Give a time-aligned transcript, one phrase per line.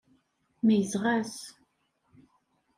[0.65, 1.35] Meyyzeɣ-as.